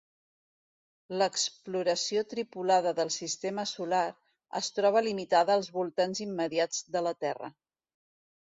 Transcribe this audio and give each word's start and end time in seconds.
L'exploració 1.21 2.23
tripulada 2.31 2.93
del 3.01 3.13
sistema 3.17 3.67
solar 3.73 4.01
es 4.61 4.73
troba 4.79 5.05
limitada 5.09 5.59
als 5.61 5.71
voltants 5.79 6.27
immediats 6.29 6.85
de 6.97 7.05
la 7.11 7.17
Terra. 7.27 7.53